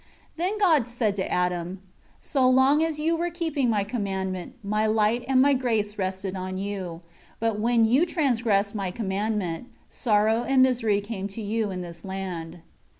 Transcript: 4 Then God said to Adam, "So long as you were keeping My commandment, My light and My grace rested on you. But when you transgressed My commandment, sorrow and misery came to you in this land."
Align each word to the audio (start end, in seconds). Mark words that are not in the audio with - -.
4 0.35 0.45
Then 0.45 0.57
God 0.57 0.87
said 0.87 1.15
to 1.17 1.31
Adam, 1.31 1.79
"So 2.19 2.49
long 2.49 2.83
as 2.83 2.97
you 2.97 3.15
were 3.15 3.29
keeping 3.29 3.69
My 3.69 3.83
commandment, 3.83 4.55
My 4.63 4.87
light 4.87 5.23
and 5.27 5.39
My 5.43 5.53
grace 5.53 5.99
rested 5.99 6.35
on 6.35 6.57
you. 6.57 7.01
But 7.39 7.59
when 7.59 7.85
you 7.85 8.07
transgressed 8.07 8.73
My 8.73 8.89
commandment, 8.89 9.67
sorrow 9.91 10.41
and 10.43 10.63
misery 10.63 11.01
came 11.01 11.27
to 11.27 11.41
you 11.43 11.69
in 11.69 11.81
this 11.81 12.03
land." 12.03 12.61